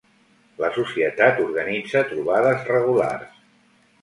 [0.61, 3.39] La Societat organitza trobades regulars.